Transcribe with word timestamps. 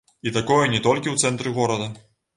І 0.29 0.31
такое 0.37 0.63
не 0.71 0.79
толькі 0.87 1.11
ў 1.13 1.21
цэнтры 1.27 1.57
горада. 1.59 1.93